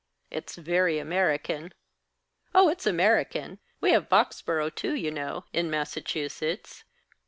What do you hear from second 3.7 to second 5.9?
We have Boxboro' too, you know, in